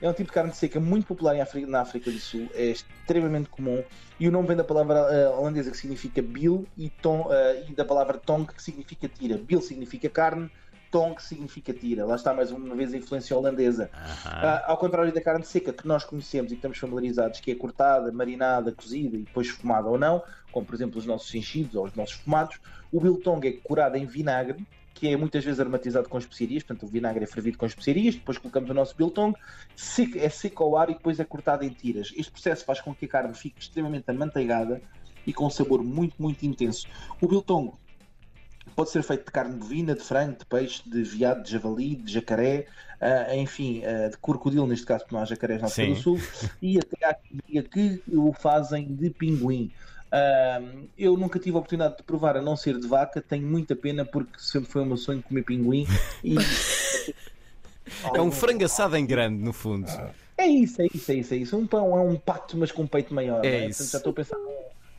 É 0.00 0.08
um 0.08 0.12
tipo 0.12 0.28
de 0.28 0.32
carne 0.32 0.54
seca 0.54 0.80
muito 0.80 1.06
popular 1.06 1.38
África, 1.40 1.66
na 1.66 1.80
África 1.80 2.10
do 2.10 2.18
Sul. 2.18 2.48
É 2.54 2.66
extremamente 2.66 3.48
comum. 3.48 3.82
E 4.18 4.28
o 4.28 4.32
nome 4.32 4.48
vem 4.48 4.56
da 4.56 4.64
palavra 4.64 5.02
uh, 5.02 5.38
holandesa 5.38 5.70
que 5.70 5.76
significa 5.76 6.22
bil 6.22 6.66
e, 6.76 6.88
tom, 6.88 7.28
uh, 7.28 7.68
e 7.68 7.74
da 7.74 7.84
palavra 7.84 8.16
tong 8.18 8.46
que 8.52 8.62
significa 8.62 9.08
tira. 9.08 9.36
Bil 9.36 9.60
significa 9.60 10.08
carne 10.08 10.50
tong 10.94 11.20
significa 11.20 11.74
tira. 11.74 12.06
Lá 12.06 12.14
está 12.14 12.32
mais 12.32 12.52
uma 12.52 12.72
vez 12.76 12.94
a 12.94 12.96
influência 12.96 13.36
holandesa. 13.36 13.90
Uh, 14.24 14.70
ao 14.70 14.76
contrário 14.76 15.12
da 15.12 15.20
carne 15.20 15.44
seca 15.44 15.72
que 15.72 15.88
nós 15.88 16.04
conhecemos 16.04 16.52
e 16.52 16.54
que 16.54 16.58
estamos 16.60 16.78
familiarizados, 16.78 17.40
que 17.40 17.50
é 17.50 17.54
cortada, 17.56 18.12
marinada, 18.12 18.70
cozida 18.70 19.16
e 19.16 19.22
depois 19.22 19.48
fumada 19.48 19.88
ou 19.88 19.98
não, 19.98 20.22
como 20.52 20.64
por 20.64 20.72
exemplo 20.72 21.00
os 21.00 21.04
nossos 21.04 21.34
enchidos 21.34 21.74
ou 21.74 21.84
os 21.84 21.94
nossos 21.96 22.14
fumados, 22.14 22.60
o 22.92 23.00
biltong 23.00 23.44
é 23.44 23.52
curado 23.54 23.96
em 23.96 24.06
vinagre, 24.06 24.64
que 24.94 25.08
é 25.08 25.16
muitas 25.16 25.44
vezes 25.44 25.58
aromatizado 25.58 26.08
com 26.08 26.16
especiarias, 26.16 26.62
portanto 26.62 26.88
o 26.88 26.88
vinagre 26.88 27.24
é 27.24 27.26
fervido 27.26 27.58
com 27.58 27.66
especiarias, 27.66 28.14
depois 28.14 28.38
colocamos 28.38 28.70
o 28.70 28.74
nosso 28.74 28.96
biltong, 28.96 29.36
é 30.14 30.28
seco 30.28 30.62
ao 30.62 30.76
ar 30.76 30.90
e 30.90 30.94
depois 30.94 31.18
é 31.18 31.24
cortado 31.24 31.64
em 31.64 31.70
tiras. 31.70 32.12
Este 32.16 32.30
processo 32.30 32.64
faz 32.64 32.80
com 32.80 32.94
que 32.94 33.06
a 33.06 33.08
carne 33.08 33.34
fique 33.34 33.60
extremamente 33.60 34.08
amanteigada 34.08 34.80
e 35.26 35.32
com 35.32 35.46
um 35.46 35.50
sabor 35.50 35.82
muito, 35.82 36.14
muito 36.22 36.46
intenso. 36.46 36.86
O 37.20 37.26
biltong 37.26 37.72
pode 38.74 38.90
ser 38.90 39.02
feito 39.02 39.26
de 39.26 39.30
carne 39.30 39.56
bovina, 39.56 39.94
de 39.94 40.02
frango, 40.02 40.38
de 40.38 40.46
peixe, 40.46 40.82
de 40.86 41.02
veado, 41.02 41.42
de 41.42 41.50
javali, 41.50 41.96
de 41.96 42.12
jacaré, 42.12 42.66
uh, 43.00 43.34
enfim, 43.34 43.82
uh, 43.84 44.10
de 44.10 44.16
crocodilo, 44.18 44.66
neste 44.66 44.86
caso, 44.86 45.04
porque 45.04 45.14
não 45.14 45.22
há 45.22 45.24
jacarés 45.24 45.60
na 45.60 45.68
África 45.68 45.94
do 45.94 46.00
Sul, 46.00 46.20
e 46.60 46.78
até 46.78 47.06
há 47.06 47.14
que, 47.14 47.62
que 47.62 48.02
o 48.08 48.32
fazem 48.32 48.94
de 48.94 49.10
pinguim. 49.10 49.70
Uh, 50.12 50.88
eu 50.96 51.16
nunca 51.16 51.38
tive 51.38 51.56
a 51.56 51.58
oportunidade 51.58 51.96
de 51.96 52.02
provar 52.02 52.36
a 52.36 52.42
não 52.42 52.56
ser 52.56 52.78
de 52.78 52.86
vaca, 52.86 53.20
tenho 53.20 53.46
muita 53.46 53.74
pena 53.74 54.04
porque 54.04 54.38
sempre 54.38 54.70
foi 54.70 54.82
o 54.82 54.86
meu 54.86 54.96
sonho 54.96 55.22
comer 55.22 55.42
pinguim. 55.42 55.86
E... 56.22 56.36
é 58.14 58.20
um 58.20 58.30
frango 58.30 58.64
assado 58.64 58.96
em 58.96 59.04
grande, 59.04 59.42
no 59.42 59.52
fundo. 59.52 59.90
É 60.36 60.46
isso, 60.46 60.82
é 60.82 60.86
isso, 60.92 61.12
é 61.12 61.14
isso, 61.14 61.34
é 61.34 61.36
isso. 61.38 61.56
Um 61.56 61.66
pão 61.66 61.96
é 61.96 62.00
um 62.00 62.16
pato, 62.16 62.56
mas 62.56 62.72
com 62.72 62.82
um 62.82 62.86
peito 62.86 63.14
maior. 63.14 63.44
É 63.44 63.50
né? 63.50 63.66
isso. 63.66 63.78
Portanto, 63.78 63.92
já 63.92 63.98
estou 63.98 64.10
a 64.10 64.14
pensar 64.14 64.36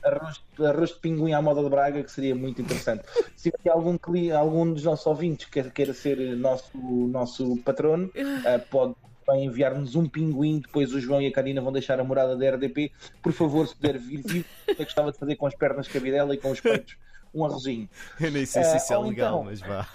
arroz, 0.05 0.41
arroz 0.59 0.91
de 0.91 0.99
pinguim 0.99 1.33
à 1.33 1.41
moda 1.41 1.63
de 1.63 1.69
Braga, 1.69 2.03
que 2.03 2.11
seria 2.11 2.35
muito 2.35 2.61
interessante. 2.61 3.03
Se 3.35 3.51
tiver 3.51 3.71
algum, 3.71 3.97
algum 4.37 4.73
dos 4.73 4.83
nossos 4.83 5.05
ouvintes 5.05 5.47
que 5.49 5.63
queira 5.71 5.93
ser 5.93 6.17
nosso, 6.37 6.77
nosso 6.77 7.57
patrono, 7.57 8.05
uh, 8.07 8.59
pode 8.69 8.95
enviar-nos 9.33 9.95
um 9.95 10.07
pinguim. 10.07 10.59
Depois 10.59 10.93
o 10.93 10.99
João 10.99 11.21
e 11.21 11.27
a 11.27 11.31
Karina 11.31 11.61
vão 11.61 11.71
deixar 11.71 11.99
a 11.99 12.03
morada 12.03 12.37
da 12.37 12.49
RDP. 12.51 12.91
Por 13.21 13.33
favor, 13.33 13.67
se 13.67 13.75
puder 13.75 13.97
vir 13.97 14.21
vivo, 14.21 14.45
eu 14.67 14.75
gostava 14.75 15.11
de 15.11 15.17
fazer 15.17 15.35
com 15.35 15.47
as 15.47 15.55
pernas 15.55 15.87
cabidela 15.87 16.33
e 16.33 16.37
com 16.37 16.51
os 16.51 16.61
peitos 16.61 16.95
um 17.33 17.43
arrozinho. 17.43 17.89
Eu 18.19 18.31
nem 18.31 18.45
sei 18.45 18.63
se 18.63 18.77
isso 18.77 18.93
é 18.93 18.97
uh, 18.97 19.01
legal, 19.01 19.41
então... 19.41 19.43
mas 19.43 19.59
vá. 19.59 19.87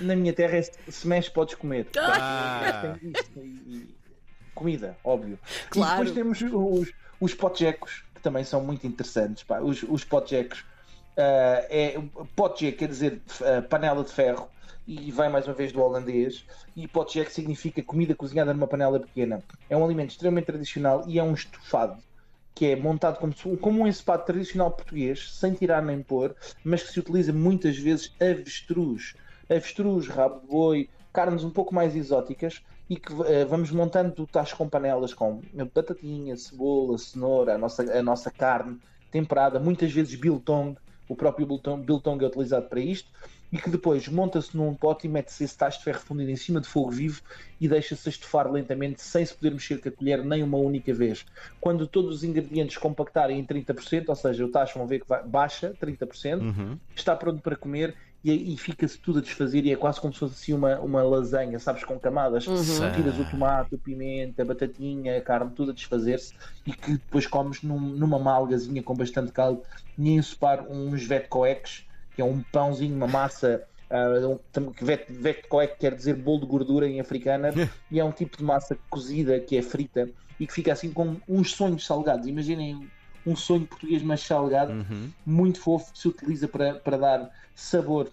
na 0.00 0.16
minha 0.16 0.32
terra, 0.32 0.60
se 0.60 1.06
mexe, 1.06 1.30
podes 1.30 1.54
comer. 1.54 1.86
Ah. 1.96 2.96
comida, 4.54 4.96
óbvio. 5.04 5.38
Claro. 5.70 6.02
E 6.02 6.06
depois 6.06 6.40
temos 6.40 6.42
os, 6.42 6.92
os 7.20 7.34
potjecos, 7.34 8.04
que 8.14 8.20
também 8.20 8.44
são 8.44 8.62
muito 8.62 8.86
interessantes. 8.86 9.42
Pá. 9.42 9.60
Os, 9.60 9.82
os 9.82 10.04
potjecos, 10.04 10.60
uh, 10.60 11.64
é, 11.68 12.00
potje 12.34 12.72
quer 12.72 12.88
dizer 12.88 13.20
uh, 13.40 13.66
panela 13.68 14.02
de 14.04 14.12
ferro, 14.12 14.48
e 14.86 15.12
vai 15.12 15.28
mais 15.28 15.46
uma 15.46 15.52
vez 15.52 15.70
do 15.70 15.82
holandês, 15.82 16.46
e 16.74 16.88
potjek 16.88 17.30
significa 17.30 17.82
comida 17.82 18.14
cozinhada 18.14 18.54
numa 18.54 18.66
panela 18.66 18.98
pequena. 18.98 19.42
É 19.68 19.76
um 19.76 19.84
alimento 19.84 20.10
extremamente 20.10 20.46
tradicional 20.46 21.04
e 21.06 21.18
é 21.18 21.22
um 21.22 21.34
estofado 21.34 22.02
que 22.54 22.66
é 22.66 22.74
montado 22.74 23.18
como, 23.20 23.34
como 23.58 23.82
um 23.82 23.86
ensopado 23.86 24.24
tradicional 24.24 24.72
português, 24.72 25.30
sem 25.34 25.54
tirar 25.54 25.80
nem 25.80 26.02
pôr, 26.02 26.34
mas 26.64 26.82
que 26.82 26.92
se 26.92 26.98
utiliza 26.98 27.32
muitas 27.32 27.78
vezes 27.78 28.12
avestruz 28.20 29.14
avestruz, 29.48 30.06
rabo 30.08 30.40
de 30.40 30.46
boi, 30.46 30.88
carnes 31.12 31.42
um 31.42 31.50
pouco 31.50 31.74
mais 31.74 31.96
exóticas 31.96 32.62
e 32.88 32.96
que 32.96 33.12
uh, 33.12 33.46
vamos 33.48 33.70
montando 33.70 34.26
tachos 34.26 34.54
com 34.54 34.68
panelas 34.68 35.12
com 35.12 35.42
batatinha, 35.74 36.36
cebola, 36.36 36.96
cenoura, 36.98 37.54
a 37.54 37.58
nossa, 37.58 37.82
a 37.82 38.02
nossa 38.02 38.30
carne 38.30 38.78
temperada, 39.10 39.58
muitas 39.58 39.92
vezes 39.92 40.14
biltong, 40.14 40.76
o 41.08 41.16
próprio 41.16 41.46
biltong, 41.46 41.82
biltong 41.82 42.22
é 42.22 42.26
utilizado 42.28 42.68
para 42.68 42.80
isto, 42.80 43.10
e 43.50 43.58
que 43.58 43.70
depois 43.70 44.06
monta-se 44.08 44.56
num 44.56 44.74
pote 44.74 45.06
e 45.06 45.10
mete-se 45.10 45.44
esse 45.44 45.56
tacho 45.56 45.78
de 45.78 45.84
ferro 45.84 46.00
fundido 46.00 46.30
em 46.30 46.36
cima 46.36 46.60
de 46.60 46.68
fogo 46.68 46.90
vivo 46.90 47.22
e 47.60 47.66
deixa-se 47.66 48.08
estufar 48.08 48.50
lentamente 48.50 49.00
sem 49.00 49.24
se 49.24 49.34
poder 49.34 49.52
mexer 49.52 49.80
com 49.80 49.88
a 49.88 49.92
colher 49.92 50.24
nem 50.24 50.42
uma 50.42 50.58
única 50.58 50.92
vez. 50.92 51.24
Quando 51.60 51.86
todos 51.86 52.16
os 52.16 52.24
ingredientes 52.24 52.76
compactarem 52.76 53.38
em 53.38 53.44
30%, 53.44 54.08
ou 54.08 54.14
seja, 54.14 54.44
o 54.44 54.50
tacho 54.50 54.78
vão 54.78 54.86
ver 54.86 55.00
que 55.00 55.08
vai, 55.08 55.22
baixa 55.22 55.74
30%, 55.82 56.40
uhum. 56.40 56.78
está 56.94 57.16
pronto 57.16 57.40
para 57.40 57.56
comer 57.56 57.94
e, 58.24 58.54
e 58.54 58.56
fica-se 58.56 58.98
tudo 58.98 59.20
a 59.20 59.22
desfazer 59.22 59.64
e 59.64 59.72
é 59.72 59.76
quase 59.76 60.00
como 60.00 60.12
se 60.12 60.18
fosse 60.18 60.34
assim 60.34 60.52
uma, 60.52 60.78
uma 60.80 61.02
lasanha, 61.02 61.58
sabes, 61.58 61.84
com 61.84 61.98
camadas. 61.98 62.46
Uhum. 62.46 62.92
Tiras 62.94 63.18
o 63.18 63.24
tomate, 63.24 63.74
a 63.74 63.78
pimenta, 63.78 64.42
a 64.42 64.44
batatinha, 64.44 65.16
a 65.16 65.20
carne, 65.20 65.52
tudo 65.54 65.70
a 65.70 65.74
desfazer-se 65.74 66.34
e 66.66 66.72
que 66.72 66.92
depois 66.92 67.26
comes 67.26 67.62
num, 67.62 67.78
numa 67.78 68.18
malgazinha 68.18 68.82
com 68.82 68.94
bastante 68.94 69.32
caldo 69.32 69.62
e 69.96 70.10
ensopar 70.10 70.66
uns 70.68 71.04
vetcoeques, 71.04 71.86
que 72.14 72.22
é 72.22 72.24
um 72.24 72.42
pãozinho, 72.52 72.94
uma 72.94 73.08
massa 73.08 73.64
Uh, 73.90 74.38
que 74.74 74.84
vetcoek 74.84 75.78
quer 75.78 75.94
dizer 75.94 76.14
bolo 76.14 76.40
de 76.40 76.46
gordura 76.46 76.86
em 76.86 77.00
africana 77.00 77.54
e 77.90 77.98
é 77.98 78.04
um 78.04 78.12
tipo 78.12 78.36
de 78.36 78.44
massa 78.44 78.76
cozida 78.90 79.40
que 79.40 79.56
é 79.56 79.62
frita 79.62 80.10
e 80.38 80.46
que 80.46 80.52
fica 80.52 80.74
assim 80.74 80.92
com 80.92 81.16
uns 81.26 81.52
sonhos 81.52 81.86
salgados. 81.86 82.26
Imaginem 82.26 82.86
um 83.28 83.36
sonho 83.36 83.66
português 83.66 84.02
mais 84.02 84.20
salgado, 84.20 84.72
uhum. 84.72 85.10
muito 85.24 85.60
fofo, 85.60 85.92
que 85.92 85.98
se 85.98 86.08
utiliza 86.08 86.48
para, 86.48 86.74
para 86.74 86.96
dar 86.96 87.30
sabor 87.54 88.10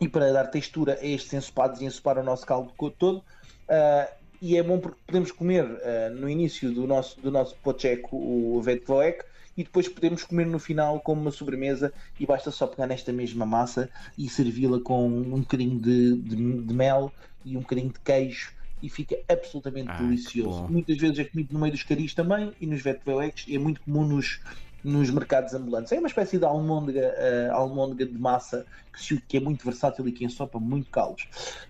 e 0.00 0.08
para 0.08 0.32
dar 0.32 0.46
textura 0.46 0.98
a 1.00 1.06
estes 1.06 1.32
ensopados 1.32 1.80
e 1.80 1.84
ensopar 1.84 2.18
o 2.18 2.22
nosso 2.22 2.44
caldo 2.44 2.72
todo. 2.98 3.18
Uh, 3.18 4.26
e 4.40 4.56
é 4.56 4.62
bom 4.62 4.78
porque 4.78 4.98
podemos 5.06 5.32
comer 5.32 5.64
uh, 5.64 6.14
no 6.14 6.28
início 6.28 6.72
do 6.72 6.86
nosso, 6.86 7.20
do 7.20 7.30
nosso 7.30 7.56
pocheco 7.56 8.16
o 8.16 8.60
vetvoek 8.62 9.24
e 9.56 9.64
depois 9.64 9.88
podemos 9.88 10.22
comer 10.22 10.46
no 10.46 10.58
final 10.58 11.00
como 11.00 11.22
uma 11.22 11.30
sobremesa 11.30 11.92
e 12.20 12.26
basta 12.26 12.50
só 12.50 12.66
pegar 12.66 12.86
nesta 12.86 13.12
mesma 13.12 13.46
massa 13.46 13.88
e 14.18 14.28
servi-la 14.28 14.78
com 14.80 15.06
um 15.06 15.40
bocadinho 15.40 15.80
de, 15.80 16.16
de, 16.16 16.62
de, 16.62 16.74
mel 16.74 17.10
e 17.44 17.56
um 17.56 17.60
bocadinho 17.60 17.88
de 17.88 17.98
queijo 18.00 18.52
e 18.82 18.88
fica 18.88 19.18
absolutamente 19.28 19.90
ah, 19.90 19.96
delicioso. 19.96 20.66
Muitas 20.68 20.96
vezes 20.98 21.18
é 21.18 21.24
comido 21.24 21.52
no 21.52 21.60
meio 21.60 21.72
dos 21.72 21.82
caris 21.82 22.14
também 22.14 22.52
e 22.60 22.66
nos 22.66 22.82
vetvoecs 22.82 23.44
e 23.48 23.56
é 23.56 23.58
muito 23.58 23.80
comum 23.80 24.04
nos, 24.06 24.40
nos 24.84 25.10
mercados 25.10 25.54
ambulantes. 25.54 25.92
É 25.92 25.98
uma 25.98 26.08
espécie 26.08 26.38
de 26.38 26.44
almôndega, 26.44 27.14
uh, 27.18 27.54
almôndega 27.54 28.06
de 28.06 28.18
massa 28.18 28.66
que, 28.92 29.20
que, 29.22 29.36
é 29.36 29.40
muito 29.40 29.64
versátil 29.64 30.06
e 30.06 30.12
que 30.12 30.24
ensopa 30.24 30.58
muito 30.58 30.90
caldos. 30.90 31.26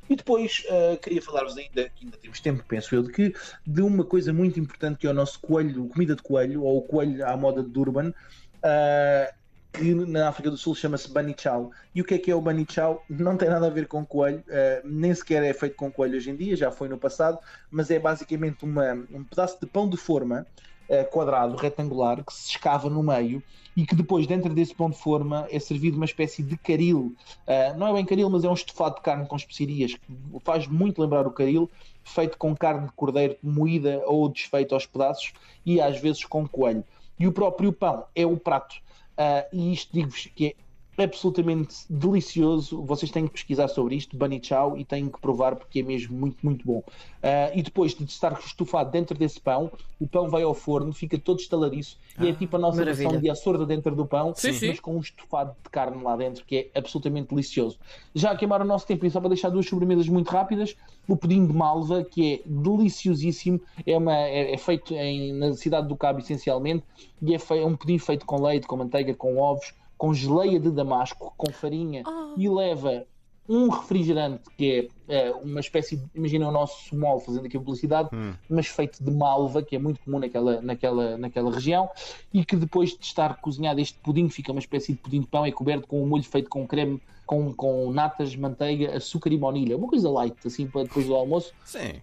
E 0.08 0.16
depois 0.16 0.64
uh, 0.68 0.98
queria 0.98 1.22
falar-vos 1.22 1.56
ainda, 1.56 1.88
que 1.90 2.04
ainda 2.04 2.16
temos 2.16 2.40
tempo, 2.40 2.64
penso 2.66 2.94
eu, 2.94 3.02
de, 3.02 3.12
que, 3.12 3.34
de 3.66 3.82
uma 3.82 4.04
coisa 4.04 4.32
muito 4.32 4.58
importante 4.58 4.98
que 4.98 5.06
é 5.06 5.10
o 5.10 5.14
nosso 5.14 5.40
coelho, 5.40 5.88
comida 5.88 6.16
de 6.16 6.22
coelho, 6.22 6.62
ou 6.62 6.78
o 6.78 6.82
coelho 6.82 7.26
à 7.26 7.36
moda 7.36 7.62
de 7.62 7.70
Durban. 7.70 8.12
Uh, 8.58 9.45
que 9.76 9.94
na 9.94 10.28
África 10.28 10.50
do 10.50 10.56
Sul 10.56 10.74
chama-se 10.74 11.08
Chow. 11.36 11.70
E 11.94 12.00
o 12.00 12.04
que 12.04 12.14
é 12.14 12.18
que 12.18 12.30
é 12.30 12.34
o 12.34 12.42
Chow? 12.68 13.02
Não 13.08 13.36
tem 13.36 13.48
nada 13.48 13.66
a 13.66 13.70
ver 13.70 13.86
com 13.86 14.04
coelho, 14.04 14.38
uh, 14.48 14.86
nem 14.88 15.14
sequer 15.14 15.42
é 15.42 15.52
feito 15.52 15.76
com 15.76 15.92
coelho 15.92 16.16
hoje 16.16 16.30
em 16.30 16.36
dia, 16.36 16.56
já 16.56 16.70
foi 16.70 16.88
no 16.88 16.96
passado, 16.96 17.38
mas 17.70 17.90
é 17.90 17.98
basicamente 17.98 18.64
uma, 18.64 18.94
um 19.12 19.22
pedaço 19.22 19.58
de 19.60 19.66
pão 19.66 19.88
de 19.88 19.96
forma 19.96 20.46
uh, 20.88 21.10
quadrado, 21.10 21.56
retangular, 21.56 22.24
que 22.24 22.32
se 22.32 22.50
escava 22.50 22.88
no 22.88 23.02
meio 23.02 23.42
e 23.76 23.84
que 23.84 23.94
depois, 23.94 24.26
dentro 24.26 24.54
desse 24.54 24.74
pão 24.74 24.88
de 24.88 24.96
forma, 24.96 25.46
é 25.50 25.58
servido 25.58 25.96
uma 25.96 26.06
espécie 26.06 26.42
de 26.42 26.56
caril. 26.56 27.14
Uh, 27.46 27.76
não 27.76 27.88
é 27.88 27.92
bem 27.92 28.04
caril, 28.06 28.30
mas 28.30 28.44
é 28.44 28.48
um 28.48 28.54
estofado 28.54 28.96
de 28.96 29.02
carne 29.02 29.26
com 29.26 29.36
especiarias, 29.36 29.94
que 29.94 30.00
faz 30.42 30.66
muito 30.66 31.02
lembrar 31.02 31.26
o 31.26 31.30
caril, 31.30 31.70
feito 32.02 32.38
com 32.38 32.56
carne 32.56 32.86
de 32.86 32.92
cordeiro 32.92 33.36
moída 33.42 34.02
ou 34.06 34.28
desfeita 34.28 34.74
aos 34.74 34.86
pedaços 34.86 35.32
e 35.64 35.80
às 35.80 36.00
vezes 36.00 36.24
com 36.24 36.48
coelho. 36.48 36.82
E 37.18 37.26
o 37.26 37.32
próprio 37.32 37.72
pão 37.72 38.04
é 38.14 38.24
o 38.24 38.36
prato. 38.36 38.76
Uh, 39.18 39.48
e 39.50 39.72
isto 39.72 39.92
digo-vos 39.92 40.26
que 40.34 40.46
é 40.48 40.54
absolutamente 40.98 41.74
delicioso. 41.90 42.82
Vocês 42.82 43.10
têm 43.10 43.26
que 43.26 43.32
pesquisar 43.32 43.68
sobre 43.68 43.96
isto, 43.96 44.16
Bunny 44.16 44.40
Chow, 44.42 44.76
e 44.78 44.84
têm 44.84 45.08
que 45.08 45.20
provar 45.20 45.56
porque 45.56 45.80
é 45.80 45.82
mesmo 45.82 46.16
muito, 46.16 46.38
muito 46.42 46.66
bom. 46.66 46.78
Uh, 46.78 47.52
e 47.54 47.62
depois 47.62 47.94
de 47.94 48.04
estar 48.04 48.38
estufado 48.38 48.90
dentro 48.90 49.16
desse 49.18 49.40
pão, 49.40 49.70
o 50.00 50.06
pão 50.06 50.28
vai 50.28 50.42
ao 50.42 50.54
forno, 50.54 50.92
fica 50.92 51.18
todo 51.18 51.40
estalariço 51.40 51.98
ah, 52.16 52.24
e 52.24 52.28
é 52.28 52.32
tipo 52.32 52.56
a 52.56 52.58
nossa 52.58 52.78
maravilha. 52.78 53.08
versão 53.08 53.20
de 53.20 53.30
açorda 53.30 53.66
dentro 53.66 53.94
do 53.94 54.06
pão, 54.06 54.32
sim, 54.34 54.48
mas 54.48 54.58
sim. 54.58 54.76
com 54.76 54.96
um 54.96 55.00
estufado 55.00 55.56
de 55.62 55.70
carne 55.70 56.02
lá 56.02 56.16
dentro 56.16 56.44
que 56.44 56.70
é 56.74 56.78
absolutamente 56.78 57.30
delicioso. 57.30 57.78
Já 58.14 58.30
a 58.30 58.36
queimar 58.36 58.60
o 58.60 58.64
nosso 58.64 58.86
tempo, 58.86 59.04
e 59.04 59.10
só 59.10 59.20
para 59.20 59.30
deixar 59.30 59.50
duas 59.50 59.66
sobremesas 59.66 60.08
muito 60.08 60.30
rápidas, 60.30 60.76
o 61.08 61.16
pudim 61.16 61.46
de 61.46 61.52
malva, 61.52 62.04
que 62.04 62.34
é 62.34 62.40
deliciosíssimo, 62.46 63.60
é, 63.86 63.96
uma, 63.96 64.16
é, 64.16 64.54
é 64.54 64.58
feito 64.58 64.94
em, 64.94 65.32
na 65.32 65.52
cidade 65.54 65.88
do 65.88 65.96
Cabo 65.96 66.20
essencialmente, 66.20 66.84
e 67.20 67.34
é, 67.34 67.38
é 67.38 67.64
um 67.64 67.76
pudim 67.76 67.98
feito 67.98 68.24
com 68.24 68.40
leite, 68.42 68.66
com 68.66 68.76
manteiga, 68.76 69.14
com 69.14 69.38
ovos, 69.38 69.74
com 69.96 70.12
geleia 70.14 70.60
de 70.60 70.70
damasco, 70.70 71.32
com 71.36 71.50
farinha 71.52 72.02
oh. 72.06 72.34
e 72.36 72.48
leva 72.48 73.06
um 73.48 73.68
refrigerante 73.68 74.42
que 74.56 74.90
é, 75.08 75.28
é 75.28 75.32
uma 75.32 75.60
espécie 75.60 75.96
de, 75.96 76.04
imagina 76.14 76.48
o 76.48 76.52
nosso 76.52 76.88
small 76.88 77.20
fazendo 77.20 77.46
aqui 77.46 77.56
a 77.56 77.60
publicidade, 77.60 78.08
hum. 78.12 78.32
mas 78.48 78.66
feito 78.66 79.02
de 79.02 79.10
malva, 79.10 79.62
que 79.62 79.76
é 79.76 79.78
muito 79.78 80.00
comum 80.00 80.18
naquela, 80.18 80.60
naquela, 80.60 81.16
naquela 81.16 81.52
região, 81.52 81.88
e 82.32 82.44
que 82.44 82.56
depois 82.56 82.90
de 82.90 83.04
estar 83.04 83.36
cozinhado 83.40 83.80
este 83.80 83.98
pudim, 83.98 84.28
fica 84.28 84.52
uma 84.52 84.60
espécie 84.60 84.92
de 84.92 84.98
pudim 84.98 85.20
de 85.20 85.26
pão, 85.26 85.44
é 85.44 85.52
coberto 85.52 85.86
com 85.86 86.02
um 86.02 86.06
molho 86.06 86.24
feito 86.24 86.48
com 86.48 86.66
creme, 86.66 87.00
com, 87.24 87.52
com 87.52 87.90
natas, 87.92 88.36
manteiga, 88.36 88.96
açúcar 88.96 89.32
e 89.32 89.36
baunilha, 89.36 89.76
uma 89.76 89.88
coisa 89.88 90.08
light, 90.08 90.36
assim, 90.46 90.66
para 90.66 90.84
depois 90.84 91.06
do 91.06 91.14
almoço, 91.14 91.52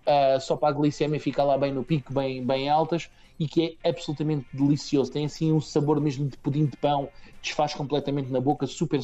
uh, 0.06 0.40
só 0.42 0.58
para 0.58 0.70
a 0.70 0.72
glicemia 0.72 1.20
ficar 1.20 1.46
lá 1.46 1.58
bem 1.58 1.72
no 1.72 1.84
pico, 1.84 2.14
bem, 2.14 2.46
bem 2.46 2.70
altas, 2.70 3.10
e 3.40 3.48
que 3.48 3.78
é 3.84 3.90
absolutamente 3.90 4.46
delicioso. 4.54 5.12
Tem 5.12 5.26
assim 5.26 5.52
um 5.52 5.62
sabor 5.62 6.00
mesmo 6.00 6.28
de 6.28 6.38
pudim 6.38 6.66
de 6.66 6.78
pão, 6.78 7.10
desfaz 7.42 7.74
completamente 7.74 8.30
na 8.32 8.40
boca, 8.40 8.68
super 8.68 9.02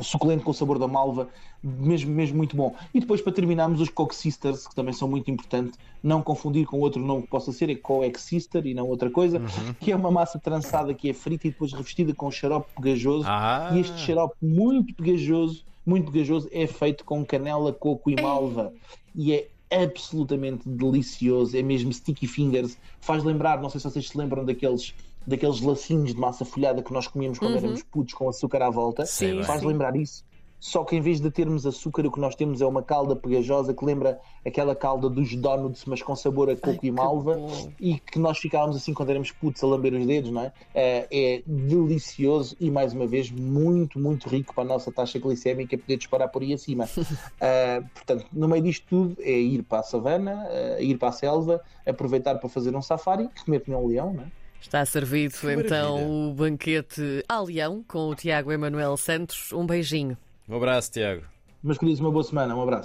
suculento 0.00 0.44
com 0.44 0.50
o 0.50 0.54
sabor 0.54 0.78
da 0.78 0.86
malva, 0.86 1.28
mesmo, 1.62 2.12
mesmo 2.12 2.36
muito 2.36 2.56
bom. 2.56 2.74
E 2.92 3.00
depois 3.00 3.20
para 3.20 3.32
terminarmos 3.32 3.80
os 3.80 3.88
Coke 3.88 4.14
Sisters, 4.14 4.66
que 4.66 4.74
também 4.74 4.92
são 4.92 5.08
muito 5.08 5.30
importantes, 5.30 5.78
não 6.02 6.22
confundir 6.22 6.66
com 6.66 6.80
outro 6.80 7.00
nome 7.02 7.22
que 7.22 7.28
possa 7.28 7.52
ser, 7.52 7.70
é 7.70 7.74
Coex 7.74 8.22
Sister 8.22 8.66
e 8.66 8.74
não 8.74 8.86
outra 8.86 9.10
coisa, 9.10 9.38
uhum. 9.38 9.74
que 9.80 9.90
é 9.92 9.96
uma 9.96 10.10
massa 10.10 10.38
trançada 10.38 10.94
que 10.94 11.10
é 11.10 11.14
frita 11.14 11.46
e 11.46 11.50
depois 11.50 11.72
revestida 11.72 12.14
com 12.14 12.30
xarope 12.30 12.70
pegajoso. 12.76 13.26
Ah. 13.26 13.70
E 13.74 13.80
este 13.80 13.98
xarope 13.98 14.36
muito 14.40 14.94
pegajoso, 14.94 15.64
muito 15.84 16.10
pegajoso, 16.10 16.48
é 16.52 16.66
feito 16.66 17.04
com 17.04 17.24
canela, 17.24 17.72
coco 17.72 18.10
e 18.10 18.20
malva. 18.20 18.72
E 19.14 19.32
é 19.32 19.48
absolutamente 19.70 20.68
delicioso, 20.68 21.56
é 21.56 21.62
mesmo 21.62 21.92
sticky 21.92 22.26
fingers, 22.26 22.78
faz 23.00 23.24
lembrar, 23.24 23.60
não 23.60 23.68
sei 23.68 23.80
se 23.80 23.90
vocês 23.90 24.08
se 24.08 24.16
lembram 24.16 24.44
daqueles 24.44 24.94
daqueles 25.26 25.60
lacinhos 25.60 26.14
de 26.14 26.20
massa 26.20 26.44
folhada 26.44 26.82
que 26.82 26.92
nós 26.92 27.06
comíamos 27.06 27.38
quando 27.38 27.52
uhum. 27.52 27.58
éramos 27.58 27.82
putos 27.82 28.14
com 28.14 28.28
açúcar 28.28 28.62
à 28.62 28.70
volta, 28.70 29.04
sim, 29.06 29.42
faz 29.42 29.60
sim. 29.60 29.66
lembrar 29.66 29.96
isso. 29.96 30.24
Só 30.58 30.84
que 30.84 30.96
em 30.96 31.00
vez 31.00 31.20
de 31.20 31.30
termos 31.30 31.66
açúcar, 31.66 32.06
o 32.06 32.10
que 32.10 32.18
nós 32.18 32.34
temos 32.34 32.60
é 32.60 32.66
uma 32.66 32.82
calda 32.82 33.14
pegajosa 33.14 33.74
que 33.74 33.84
lembra 33.84 34.18
aquela 34.44 34.74
calda 34.74 35.08
dos 35.08 35.34
donuts, 35.34 35.84
mas 35.84 36.02
com 36.02 36.16
sabor 36.16 36.50
a 36.50 36.56
coco 36.56 36.80
Ai, 36.82 36.88
e 36.88 36.90
malva, 36.90 37.38
e 37.78 37.98
que 37.98 38.18
nós 38.18 38.38
ficávamos 38.38 38.76
assim 38.76 38.94
quando 38.94 39.10
éramos 39.10 39.30
putos 39.30 39.62
a 39.62 39.66
lamber 39.66 39.92
os 39.92 40.06
dedos, 40.06 40.30
não 40.30 40.42
é? 40.42 40.52
é? 40.74 41.06
É 41.10 41.42
delicioso 41.46 42.56
e, 42.58 42.70
mais 42.70 42.92
uma 42.92 43.06
vez, 43.06 43.30
muito, 43.30 43.98
muito 43.98 44.28
rico 44.28 44.54
para 44.54 44.64
a 44.64 44.66
nossa 44.66 44.90
taxa 44.90 45.18
glicémica 45.18 45.76
poder 45.76 45.98
disparar 45.98 46.28
por 46.30 46.42
aí 46.42 46.54
acima. 46.54 46.84
uh, 46.84 47.88
portanto, 47.94 48.26
no 48.32 48.48
meio 48.48 48.62
disto 48.62 48.86
tudo 48.88 49.16
é 49.20 49.38
ir 49.38 49.62
para 49.62 49.80
a 49.80 49.82
savana, 49.82 50.48
uh, 50.48 50.82
ir 50.82 50.96
para 50.98 51.10
a 51.10 51.12
selva, 51.12 51.62
aproveitar 51.86 52.36
para 52.36 52.48
fazer 52.48 52.74
um 52.74 52.82
safari, 52.82 53.28
comer 53.44 53.60
que 53.60 53.70
um 53.70 53.86
leão, 53.86 54.14
não 54.14 54.22
é? 54.22 54.26
Está 54.60 54.84
servido 54.84 55.34
então 55.50 56.28
o 56.28 56.34
banquete 56.34 57.24
a 57.28 57.40
Leão 57.40 57.84
com 57.86 58.08
o 58.08 58.14
Tiago 58.14 58.52
Emanuel 58.52 58.96
Santos. 58.96 59.52
Um 59.52 59.64
beijinho. 59.64 60.16
Um 60.48 60.56
abraço, 60.56 60.90
Tiago. 60.92 61.22
Meus 61.62 61.78
queridos, 61.78 62.00
uma 62.00 62.10
boa 62.10 62.24
semana. 62.24 62.54
Um 62.54 62.62
abraço. 62.62 62.84